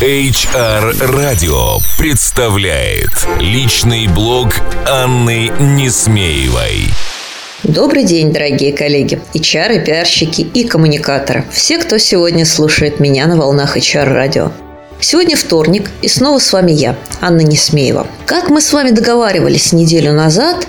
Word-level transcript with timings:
HR 0.00 0.94
Radio 1.10 1.80
представляет 1.98 3.10
личный 3.40 4.06
блог 4.06 4.54
Анны 4.86 5.50
Несмеевой. 5.58 6.84
Добрый 7.64 8.04
день, 8.04 8.32
дорогие 8.32 8.72
коллеги, 8.72 9.20
HR, 9.34 9.84
пиарщики 9.84 10.42
и 10.42 10.68
коммуникаторы. 10.68 11.44
Все, 11.50 11.78
кто 11.78 11.98
сегодня 11.98 12.46
слушает 12.46 13.00
меня 13.00 13.26
на 13.26 13.36
волнах 13.36 13.76
HR 13.76 14.12
радио. 14.12 14.52
Сегодня 15.00 15.36
вторник, 15.36 15.92
и 16.02 16.08
снова 16.08 16.40
с 16.40 16.52
вами 16.52 16.72
я, 16.72 16.96
Анна 17.20 17.42
Несмеева. 17.42 18.08
Как 18.26 18.50
мы 18.50 18.60
с 18.60 18.72
вами 18.72 18.90
договаривались 18.90 19.72
неделю 19.72 20.12
назад, 20.12 20.66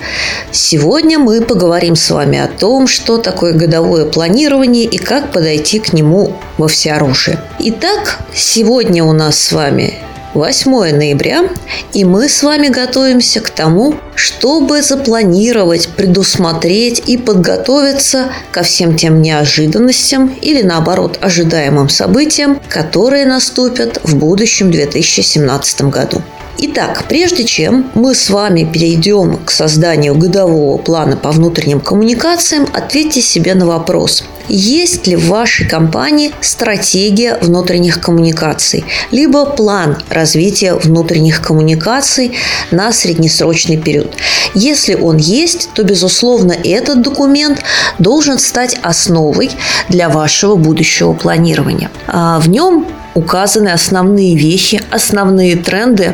сегодня 0.51 1.17
мы 1.17 1.41
поговорим 1.41 1.95
с 1.95 2.11
вами 2.11 2.37
о 2.37 2.47
том, 2.47 2.87
что 2.87 3.17
такое 3.17 3.53
годовое 3.53 4.05
планирование 4.05 4.85
и 4.85 4.99
как 4.99 5.31
подойти 5.31 5.79
к 5.79 5.93
нему 5.93 6.35
во 6.59 6.67
всеоружие. 6.67 7.39
Итак, 7.57 8.19
сегодня 8.31 9.03
у 9.03 9.13
нас 9.13 9.39
с 9.39 9.51
вами 9.51 9.95
8 10.33 10.71
ноября, 10.95 11.49
и 11.93 12.05
мы 12.05 12.29
с 12.29 12.43
вами 12.43 12.67
готовимся 12.67 13.41
к 13.41 13.49
тому, 13.49 13.95
чтобы 14.15 14.81
запланировать, 14.81 15.89
предусмотреть 15.89 17.03
и 17.07 17.17
подготовиться 17.17 18.31
ко 18.51 18.63
всем 18.63 18.95
тем 18.95 19.21
неожиданностям 19.21 20.35
или 20.41 20.61
наоборот 20.61 21.17
ожидаемым 21.21 21.89
событиям, 21.89 22.59
которые 22.69 23.25
наступят 23.25 23.99
в 24.03 24.15
будущем 24.15 24.71
2017 24.71 25.81
году. 25.83 26.21
Итак, 26.61 27.05
прежде 27.07 27.45
чем 27.45 27.89
мы 27.95 28.13
с 28.13 28.29
вами 28.29 28.65
перейдем 28.65 29.37
к 29.45 29.49
созданию 29.49 30.13
годового 30.13 30.77
плана 30.77 31.15
по 31.15 31.31
внутренним 31.31 31.79
коммуникациям, 31.79 32.67
ответьте 32.73 33.21
себе 33.21 33.55
на 33.55 33.65
вопрос, 33.65 34.25
есть 34.49 35.07
ли 35.07 35.15
в 35.15 35.27
вашей 35.27 35.65
компании 35.65 36.33
стратегия 36.41 37.37
внутренних 37.41 38.01
коммуникаций, 38.01 38.83
либо 39.09 39.45
план 39.45 39.99
развития 40.09 40.73
внутренних 40.73 41.41
коммуникаций 41.41 42.33
на 42.71 42.91
среднесрочный 42.91 43.77
период. 43.77 44.13
Если 44.53 44.95
он 44.95 45.15
есть, 45.15 45.69
то, 45.75 45.83
безусловно, 45.83 46.51
этот 46.51 47.01
документ 47.01 47.59
должен 47.99 48.37
стать 48.37 48.77
основой 48.81 49.49
для 49.87 50.09
вашего 50.09 50.57
будущего 50.57 51.13
планирования. 51.13 51.89
А 52.07 52.37
в 52.41 52.49
нем 52.49 52.85
указаны 53.13 53.69
основные 53.69 54.35
вехи, 54.35 54.81
основные 54.91 55.55
тренды 55.55 56.13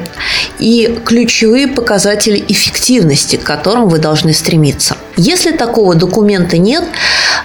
и 0.60 1.00
ключевые 1.06 1.68
показатели 1.68 2.44
эффективности, 2.48 3.36
к 3.36 3.44
которым 3.44 3.88
вы 3.88 4.00
должны 4.00 4.34
стремиться. 4.34 4.98
Если 5.18 5.52
такого 5.52 5.96
документа 5.96 6.58
нет, 6.58 6.84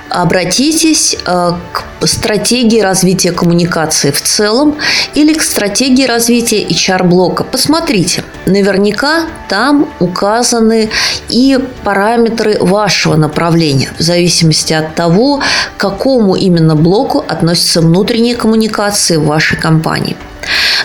обратитесь 0.08 1.16
э, 1.24 1.52
к 1.72 2.06
стратегии 2.06 2.80
развития 2.80 3.32
коммуникации 3.32 4.10
в 4.10 4.20
целом 4.20 4.76
или 5.14 5.34
к 5.34 5.42
стратегии 5.42 6.06
развития 6.06 6.64
HR-блока. 6.64 7.44
Посмотрите, 7.44 8.24
наверняка 8.46 9.26
там 9.48 9.88
указаны 10.00 10.90
и 11.28 11.58
параметры 11.84 12.58
вашего 12.60 13.16
направления 13.16 13.90
в 13.98 14.02
зависимости 14.02 14.72
от 14.72 14.94
того, 14.94 15.40
к 15.76 15.80
какому 15.80 16.36
именно 16.36 16.76
блоку 16.76 17.24
относятся 17.26 17.80
внутренние 17.80 18.36
коммуникации 18.36 19.16
в 19.16 19.26
вашей 19.26 19.58
компании. 19.58 20.16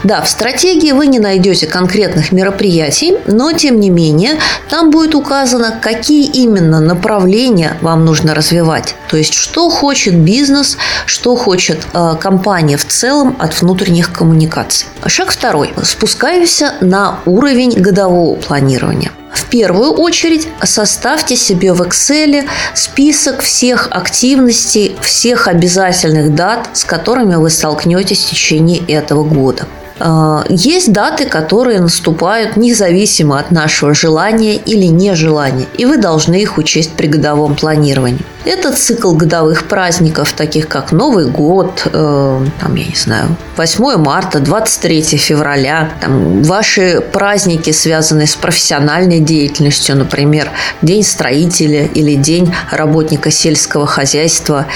Да, 0.03 0.21
в 0.21 0.29
стратегии 0.29 0.91
вы 0.91 1.07
не 1.07 1.19
найдете 1.19 1.67
конкретных 1.67 2.31
мероприятий, 2.31 3.17
но 3.27 3.51
тем 3.53 3.79
не 3.79 3.89
менее 3.89 4.39
там 4.69 4.91
будет 4.91 5.15
указано, 5.15 5.79
какие 5.81 6.25
именно 6.25 6.79
направления 6.79 7.77
вам 7.81 8.05
нужно 8.05 8.33
развивать. 8.35 8.95
То 9.09 9.17
есть, 9.17 9.33
что 9.33 9.69
хочет 9.69 10.15
бизнес, 10.15 10.77
что 11.05 11.35
хочет 11.35 11.79
э, 11.93 12.15
компания 12.19 12.77
в 12.77 12.85
целом 12.85 13.35
от 13.39 13.61
внутренних 13.61 14.11
коммуникаций. 14.11 14.87
Шаг 15.05 15.31
второй. 15.31 15.73
Спускаемся 15.83 16.73
на 16.81 17.19
уровень 17.25 17.71
годового 17.71 18.35
планирования. 18.35 19.11
В 19.35 19.45
первую 19.49 19.91
очередь 19.91 20.47
составьте 20.63 21.35
себе 21.35 21.73
в 21.73 21.81
Excel 21.81 22.47
список 22.73 23.41
всех 23.41 23.89
активностей, 23.91 24.95
всех 25.01 25.47
обязательных 25.47 26.33
дат, 26.33 26.69
с 26.73 26.85
которыми 26.85 27.35
вы 27.35 27.49
столкнетесь 27.49 28.23
в 28.23 28.29
течение 28.29 28.79
этого 28.87 29.23
года. 29.23 29.67
А, 29.99 30.43
есть 30.49 30.91
даты, 30.91 31.25
которые 31.25 31.79
наступают 31.79 32.57
независимо 32.57 33.39
от 33.39 33.51
нашего 33.51 33.93
желания 33.93 34.55
или 34.55 34.85
нежелания, 34.85 35.67
и 35.77 35.85
вы 35.85 35.97
должны 35.97 36.41
их 36.41 36.57
учесть 36.57 36.91
при 36.91 37.07
годовом 37.07 37.55
планировании. 37.55 38.19
Это 38.45 38.71
цикл 38.71 39.13
годовых 39.13 39.67
праздников, 39.67 40.33
таких 40.33 40.67
как 40.67 40.91
Новый 40.91 41.25
год, 41.25 41.81
э, 41.85 42.45
там, 42.61 42.75
я 42.75 42.85
не 42.85 42.95
знаю, 42.95 43.35
8 43.57 43.97
марта, 43.97 44.39
23 44.39 45.17
февраля, 45.17 45.89
там, 45.99 46.43
ваши 46.43 47.01
праздники, 47.11 47.71
связанные 47.71 48.27
с 48.27 48.35
профессиональной 48.35 49.19
деятельностью, 49.19 49.97
например, 49.97 50.49
День 50.83 51.03
строителя 51.03 51.85
или 51.85 52.13
День 52.15 52.53
работника 52.69 53.31
сельского 53.31 53.87
хозяйства 53.87 54.67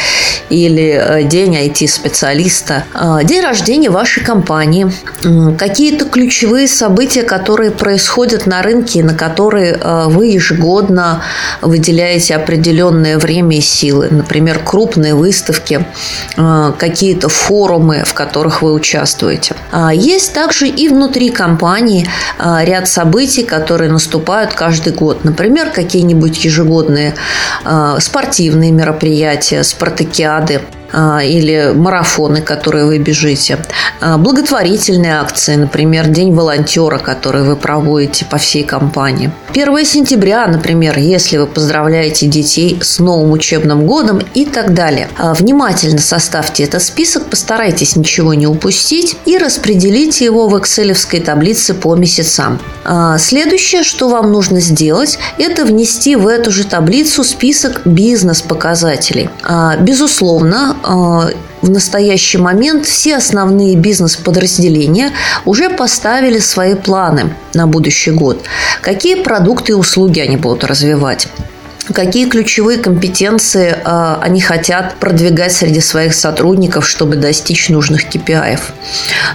или 0.50 1.00
э, 1.00 1.24
День 1.24 1.56
IT-специалиста, 1.56 2.86
э, 2.96 3.24
день 3.24 3.44
рождения 3.44 3.92
вашей 3.92 4.24
компании, 4.24 4.92
какие-то 5.58 6.06
ключевые 6.06 6.68
события, 6.68 7.22
которые 7.22 7.70
происходят 7.70 8.48
на 8.48 8.64
рынке, 8.64 9.04
на 9.04 9.14
которые 9.14 9.74
э, 9.74 10.06
вы 10.08 10.28
ежегодно 10.28 11.22
выделяете 11.62 12.36
определенное 12.36 13.20
время 13.20 13.59
и 13.60 13.62
силы. 13.62 14.08
Например, 14.10 14.60
крупные 14.60 15.14
выставки, 15.14 15.86
э, 16.38 16.74
какие-то 16.78 17.30
форумы, 17.30 18.04
в 18.06 18.14
которых 18.14 18.62
вы 18.62 18.74
участвуете. 18.74 19.56
А 19.72 19.94
есть 19.94 20.34
также 20.34 20.68
и 20.68 20.90
внутри 20.90 21.30
компании 21.30 22.08
э, 22.40 22.66
ряд 22.66 22.88
событий, 22.88 23.44
которые 23.44 23.92
наступают 23.92 24.54
каждый 24.54 24.94
год. 24.94 25.24
Например, 25.24 25.70
какие-нибудь 25.70 26.44
ежегодные 26.44 27.16
э, 27.66 27.98
спортивные 28.00 28.72
мероприятия, 28.72 29.64
спартакиады– 29.64 30.62
или 30.94 31.72
марафоны, 31.76 32.42
которые 32.42 32.86
вы 32.86 32.98
бежите, 32.98 33.60
а, 34.02 34.18
благотворительные 34.18 35.20
акции, 35.20 35.56
например, 35.56 36.08
День 36.08 36.34
волонтера, 36.34 36.98
который 36.98 37.44
вы 37.44 37.56
проводите 37.56 38.26
по 38.26 38.38
всей 38.38 38.64
компании. 38.64 39.32
1 39.54 39.86
сентября, 39.86 40.48
например, 40.48 40.98
если 40.98 41.38
вы 41.38 41.48
поздравляете 41.48 42.28
детей 42.28 42.80
с 42.82 43.00
новым 43.00 43.32
учебным 43.32 43.86
годом 43.86 44.22
и 44.34 44.46
так 44.46 44.74
далее. 44.74 45.10
А, 45.18 45.34
внимательно 45.34 46.00
составьте 46.00 46.64
этот 46.64 46.82
список, 46.82 47.26
постарайтесь 47.26 47.96
ничего 47.96 48.34
не 48.34 48.48
упустить 48.48 49.18
и 49.26 49.38
распределите 49.38 50.26
его 50.26 50.48
в 50.48 50.58
экселевской 50.60 51.20
таблице 51.20 51.74
по 51.74 51.96
месяцам. 51.96 52.60
Следующее, 53.18 53.84
что 53.84 54.10
вам 54.10 54.32
нужно 54.32 54.60
сделать, 54.60 55.20
это 55.38 55.66
внести 55.66 56.16
в 56.16 56.28
эту 56.28 56.52
же 56.52 56.64
таблицу 56.64 57.24
список 57.24 57.82
бизнес-показателей. 57.86 59.30
Безусловно, 59.80 60.78
а, 60.79 60.79
в 60.84 61.70
настоящий 61.70 62.38
момент 62.38 62.86
все 62.86 63.18
основные 63.18 63.76
бизнес-подразделения 63.76 65.12
уже 65.46 65.70
поставили 65.70 66.40
свои 66.40 66.76
планы 66.76 67.34
на 67.54 67.68
будущий 67.68 68.12
год. 68.12 68.44
Какие 68.82 69.16
продукты 69.16 69.74
и 69.74 69.76
услуги 69.76 70.20
они 70.20 70.38
будут 70.38 70.64
развивать 70.64 71.28
какие 71.94 72.30
ключевые 72.30 72.78
компетенции 72.78 73.76
э, 73.84 74.16
они 74.22 74.42
хотят 74.42 74.96
продвигать 74.96 75.52
среди 75.54 75.82
своих 75.82 76.14
сотрудников, 76.14 76.88
чтобы 76.88 77.16
достичь 77.16 77.70
нужных 77.70 78.08
KPI. 78.10 78.60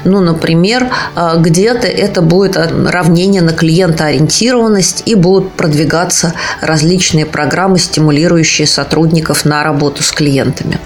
Ну, 0.05 0.21
например, 0.21 0.89
э, 1.17 1.35
где-то 1.39 1.87
это 1.87 2.23
будет 2.23 2.57
равнение 2.57 3.43
на 3.43 3.53
клиентоориентированность 3.53 5.03
и 5.07 5.15
будут 5.15 5.53
продвигаться 5.53 6.35
различные 6.61 7.27
программы, 7.27 7.79
стимулирующие 7.79 8.67
сотрудников 8.67 9.45
на 9.45 9.63
работу 9.63 10.03
с 10.03 10.13
клиентами. 10.13 10.79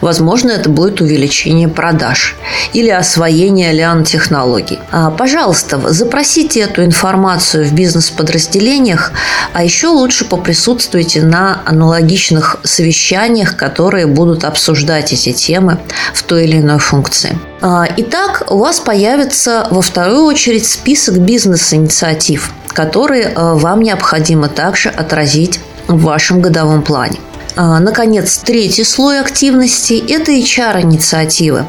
Возможно, 0.00 0.50
это 0.50 0.68
будет 0.68 1.00
увеличение 1.00 1.68
продаж 1.68 2.36
или 2.72 2.90
освоение 2.90 3.72
лиан-технологий. 3.72 4.78
А, 4.90 5.10
пожалуйста, 5.10 5.80
запросите 5.92 6.60
эту 6.60 6.84
информацию 6.84 7.64
в 7.66 7.72
бизнес-подразделениях, 7.72 9.12
а 9.52 9.64
еще 9.64 9.88
лучше 9.88 10.24
поприсутствуйте 10.24 11.13
присутствуйте 11.14 11.22
на 11.22 11.62
аналогичных 11.64 12.56
совещаниях, 12.64 13.56
которые 13.56 14.06
будут 14.06 14.44
обсуждать 14.44 15.12
эти 15.12 15.32
темы 15.32 15.78
в 16.12 16.22
той 16.22 16.44
или 16.44 16.58
иной 16.58 16.78
функции. 16.78 17.38
А, 17.60 17.86
итак, 17.96 18.44
у 18.50 18.58
вас 18.58 18.80
появится 18.80 19.66
во 19.70 19.80
вторую 19.80 20.24
очередь 20.24 20.66
список 20.66 21.18
бизнес-инициатив, 21.18 22.52
которые 22.68 23.32
а, 23.34 23.54
вам 23.54 23.80
необходимо 23.80 24.48
также 24.48 24.88
отразить 24.88 25.60
в 25.88 26.02
вашем 26.02 26.40
годовом 26.40 26.82
плане. 26.82 27.18
А, 27.56 27.78
наконец, 27.78 28.38
третий 28.38 28.84
слой 28.84 29.20
активности– 29.20 30.02
это 30.08 30.32
HR-инициативы, 30.32 31.66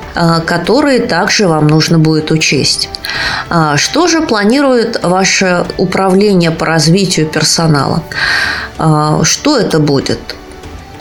которые 0.47 0.99
также 0.99 1.47
вам 1.47 1.67
нужно 1.67 1.99
будет 1.99 2.31
учесть. 2.31 2.89
Что 3.75 4.07
же 4.07 4.21
планирует 4.21 4.99
ваше 5.03 5.65
управление 5.77 6.49
по 6.49 6.65
развитию 6.65 7.27
персонала? 7.27 8.01
Что 8.77 9.57
это 9.57 9.79
будет? 9.79 10.19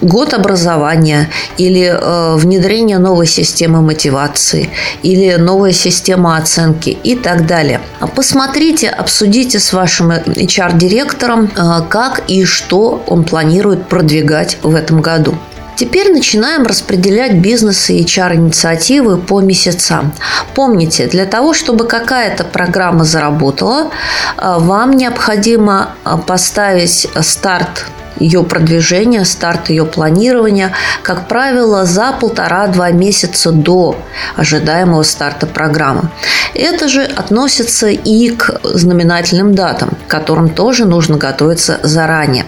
год 0.05 0.35
образования 0.35 1.31
или 1.57 1.85
э, 1.85 2.37
внедрение 2.37 2.99
новой 2.99 3.27
системы 3.27 3.81
мотивации 3.81 4.71
или 5.03 5.37
новая 5.37 5.73
система 5.73 6.37
оценки 6.37 6.91
и 6.91 7.17
так 7.17 7.47
далее. 7.47 7.81
Посмотрите, 8.15 8.89
обсудите 8.89 9.59
с 9.59 9.73
вашим 9.73 10.13
HR-директором, 10.13 11.51
э, 11.57 11.83
как 11.89 12.23
и 12.29 12.45
что 12.45 13.03
он 13.07 13.25
планирует 13.25 13.89
продвигать 13.89 14.59
в 14.63 14.75
этом 14.75 15.01
году. 15.01 15.35
Теперь 15.77 16.13
начинаем 16.13 16.65
распределять 16.65 17.35
бизнес 17.39 17.91
и 17.91 18.05
HR-инициативы 18.05 19.19
по 19.19 19.41
месяцам. 19.41 20.13
Помните, 20.55 21.07
для 21.07 21.27
того, 21.27 21.53
чтобы 21.53 21.87
какая-то 21.87 22.45
программа 22.45 23.05
заработала, 23.05 23.91
э, 24.37 24.55
вам 24.59 24.93
необходимо 24.93 25.91
э, 26.05 26.17
поставить 26.27 27.09
старт 27.23 27.87
ее 28.19 28.43
продвижения, 28.45 29.25
старт 29.25 29.71
ее 29.71 29.85
планирования, 29.85 30.73
как 31.03 31.29
правило, 31.29 31.85
за 31.85 32.13
полтора-два 32.13 32.91
месяца 32.91 33.53
до 33.53 33.97
ожидаемого 34.37 35.03
старта 35.03 35.47
программы. 35.47 36.11
Это 36.55 36.89
же 36.89 37.03
относится 37.03 37.89
и 37.89 38.31
к 38.31 38.61
знаменательным 38.63 39.55
датам, 39.55 39.91
к 40.07 40.11
которым 40.11 40.49
тоже 40.49 40.85
нужно 40.85 41.17
готовиться 41.17 41.81
заранее. 41.83 42.47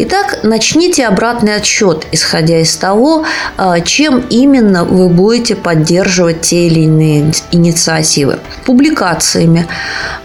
Итак, 0.00 0.40
начните 0.44 1.06
обратный 1.06 1.56
отсчет, 1.56 2.06
исходя 2.12 2.60
из 2.60 2.76
того, 2.76 3.24
а, 3.56 3.80
чем 3.80 4.20
именно 4.30 4.84
вы 4.84 5.08
будете 5.08 5.56
поддерживать 5.56 6.42
те 6.42 6.68
или 6.68 6.80
иные 6.80 7.32
инициативы. 7.50 8.38
Публикациями 8.64 9.66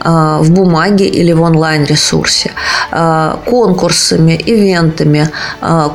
в 0.03 0.51
бумаге 0.51 1.07
или 1.07 1.31
в 1.33 1.41
онлайн-ресурсе, 1.41 2.51
а, 2.91 3.39
конкурсами, 3.45 4.41
ивентами, 4.45 5.29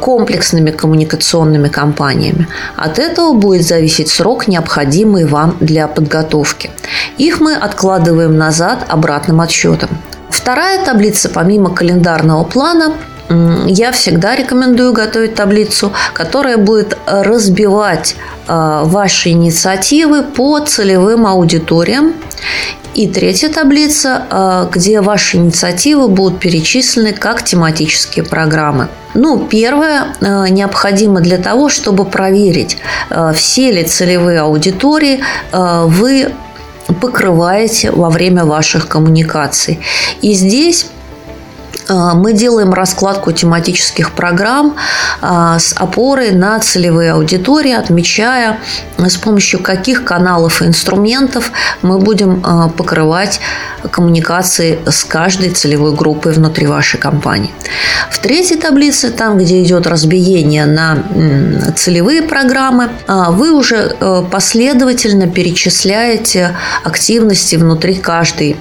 комплексными 0.01 0.71
коммуникационными 0.71 1.69
кампаниями. 1.69 2.49
От 2.77 2.99
этого 2.99 3.33
будет 3.35 3.67
зависеть 3.67 4.09
срок, 4.09 4.49
необходимый 4.49 5.25
вам 5.27 5.57
для 5.61 5.89
подготовки. 5.89 6.71
Их 7.19 7.41
мы 7.41 7.55
откладываем 7.55 8.37
назад 8.39 8.85
обратным 8.89 9.41
отсчетом. 9.41 9.91
Вторая 10.31 10.85
таблица, 10.85 11.29
помимо 11.29 11.71
календарного 11.71 12.45
плана, 12.45 12.93
я 13.67 13.93
всегда 13.93 14.37
рекомендую 14.37 14.95
готовить 14.95 15.35
таблицу, 15.35 15.93
которая 16.15 16.57
будет 16.57 16.97
разбивать 17.07 18.17
ваши 18.47 19.31
инициативы 19.31 20.23
по 20.23 20.61
целевым 20.61 21.27
аудиториям. 21.27 22.15
И 22.95 23.07
третья 23.07 23.49
таблица, 23.49 24.23
э, 24.31 24.69
где 24.73 25.01
ваши 25.01 25.37
инициативы 25.37 26.09
будут 26.09 26.41
перечислены 26.41 27.13
как 27.13 27.45
тематические 27.45 28.25
программы. 28.25 28.89
Ну, 29.15 29.47
первое 29.47 30.15
э, 30.21 30.49
необходимо 30.49 31.21
для 31.21 31.39
того, 31.39 31.69
чтобы 31.69 32.05
проверить, 32.05 32.79
все 33.35 33.71
ли 33.71 33.85
целевые 33.85 34.41
аудитории 34.41 35.21
вы 35.53 36.33
покрываете 37.01 37.91
во 37.91 38.11
время 38.11 38.45
ваших 38.45 38.89
коммуникаций. 38.89 39.81
И 40.23 40.33
здесь 40.33 40.87
а, 40.87 40.98
мы 41.89 42.33
делаем 42.33 42.73
раскладку 42.73 43.33
тематических 43.33 44.13
программ 44.13 44.77
а, 45.21 45.59
с 45.59 45.75
опорой 45.77 46.33
на 46.33 46.59
целевые 46.61 47.13
аудитории, 47.13 47.73
отмечая, 47.73 48.59
с 48.99 49.17
помощью 49.17 49.63
каких 49.63 50.05
каналов 50.05 50.63
и 50.63 50.67
инструментов 50.67 51.53
мы 51.83 51.99
будем 51.99 52.43
покрывать 52.77 53.41
коммуникации 53.91 54.79
с 54.87 55.05
каждой 55.05 55.51
целевой 55.51 55.95
группой 55.95 56.33
внутри 56.33 56.67
вашей 56.67 56.99
компании. 56.99 57.51
В 58.11 58.19
третьей 58.19 58.57
таблице, 58.57 59.11
там, 59.11 59.39
где 59.39 59.63
идет 59.63 59.87
разбиение 59.87 60.67
на 60.67 60.99
целевые 61.77 62.23
программы, 62.23 62.91
вы 63.07 63.53
уже 63.53 63.97
последовательно 64.31 65.29
перечисляете 65.29 66.57
активности 66.85 67.57
внутри 67.57 67.95
каждой 67.95 68.57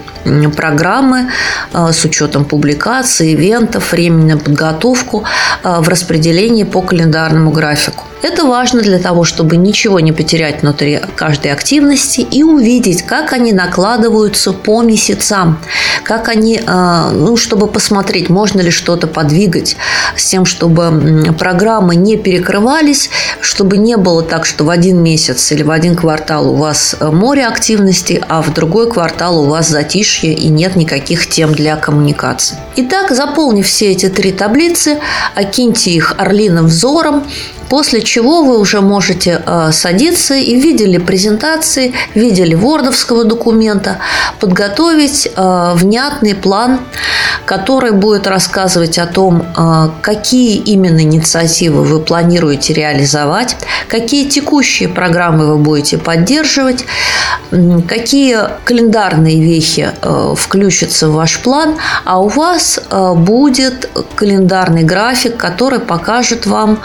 программы 0.56 1.30
с 1.74 2.06
учетом 2.06 2.46
публикаций, 2.46 3.34
ивентов, 3.34 3.92
времени 3.92 4.34
на 4.34 4.38
подготовку 4.38 5.24
а, 5.64 5.82
в 5.82 5.90
распределении 5.90 6.64
по 6.64 6.82
календарному 6.82 7.52
графику. 7.52 8.07
Это 8.22 8.46
важно 8.46 8.82
для 8.82 9.00
того, 9.00 9.24
чтобы 9.24 9.58
ничего 9.58 10.00
не 10.00 10.12
потерять 10.12 10.62
внутри 10.62 11.00
каждой 11.16 11.52
активности 11.52 12.22
и 12.22 12.44
увидеть, 12.44 13.04
как 13.04 13.34
они 13.34 13.54
накладываются 13.54 14.54
по 14.54 14.82
месяцам, 14.82 15.60
как 16.04 16.28
они, 16.28 16.62
а, 16.66 17.12
ну, 17.12 17.38
чтобы 17.38 17.68
посмотреть, 17.68 18.30
можно 18.30 18.62
ли 18.62 18.72
что-то 18.72 19.08
подвигать 19.08 19.78
с 20.16 20.26
тем, 20.26 20.46
чтобы 20.46 21.34
программы 21.38 21.96
не 21.96 22.18
перекрывались, 22.18 23.10
чтобы 23.42 23.78
не 23.78 23.98
было 23.98 24.24
так, 24.24 24.46
что 24.46 24.64
в 24.64 24.70
один 24.70 25.02
месяц 25.04 25.52
или 25.52 25.64
в 25.64 25.72
один 25.72 25.96
квартал 25.96 26.50
у 26.50 26.56
вас 26.56 26.96
э, 27.00 27.10
море 27.12 27.46
активности, 27.46 28.24
а 28.28 28.42
в 28.42 28.54
другой 28.54 28.92
квартал 28.92 29.42
у 29.42 29.46
вас 29.46 29.68
затишье 29.68 30.34
и 30.34 30.48
нет 30.48 30.76
никаких 30.76 31.28
тем 31.30 31.54
для 31.54 31.76
коммуникации. 31.76 32.58
Итак, 32.78 33.12
заполнив 33.12 33.68
все 33.68 33.92
эти 33.92 34.10
три 34.10 34.32
таблицы, 34.32 35.00
окиньте 35.36 35.92
их 35.92 36.16
орлиным 36.18 36.66
взором, 36.68 37.24
После 37.70 38.02
чего 38.02 38.44
вы 38.44 38.60
уже 38.60 38.82
можете 38.82 39.42
э, 39.46 39.72
садиться 39.72 40.36
и 40.36 40.56
видели 40.56 40.98
презентации, 40.98 41.94
видели 42.16 42.56
вордовского 42.56 43.26
документа, 43.26 43.98
подготовить 44.40 45.28
э, 45.36 45.72
внятный 45.76 46.34
план, 46.34 46.80
который 47.46 47.92
будет 47.92 48.28
рассказывать 48.28 48.98
о 48.98 49.06
том, 49.06 49.42
э, 49.42 49.90
какие 50.02 50.56
именно 50.58 51.02
инициативы 51.02 51.84
вы 51.84 52.00
планируете 52.00 52.74
реализовать, 52.74 53.58
какие 53.90 54.30
текущие 54.30 54.88
программы 54.88 55.48
вы 55.48 55.58
будете 55.58 55.98
поддерживать, 55.98 56.86
какие 57.88 58.38
календарные 58.64 59.42
вехи 59.42 59.92
включатся 60.36 61.08
в 61.08 61.14
ваш 61.14 61.40
план, 61.40 61.76
а 62.04 62.20
у 62.22 62.28
вас 62.28 62.80
будет 62.90 63.90
календарный 64.16 64.84
график, 64.84 65.38
который 65.38 65.80
покажет 65.80 66.46
вам 66.46 66.80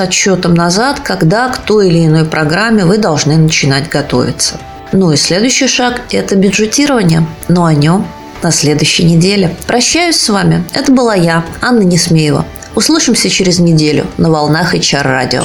отчетом 0.00 0.54
назад, 0.54 1.00
когда 1.00 1.48
к 1.48 1.58
той 1.58 1.88
или 1.88 2.06
иной 2.06 2.24
программе 2.24 2.84
вы 2.84 2.98
должны 2.98 3.36
начинать 3.36 3.88
готовиться. 3.88 4.58
Ну 4.92 5.12
и 5.12 5.16
следующий 5.16 5.66
шаг– 5.66 6.02
это 6.10 6.36
бюджетирование, 6.36 7.26
но 7.48 7.64
о 7.64 7.74
нем 7.74 8.06
на 8.42 8.52
следующей 8.52 9.04
неделе. 9.04 9.56
Прощаюсь 9.66 10.20
с 10.20 10.28
вами. 10.28 10.64
Это 10.72 10.92
была 10.92 11.14
я, 11.14 11.44
Анна 11.60 11.82
Несмеева. 11.82 12.44
Услышимся 12.74 13.30
через 13.30 13.58
неделю 13.58 14.06
на 14.16 14.30
волнах 14.30 14.74
HR 14.74 15.02
радио. 15.02 15.44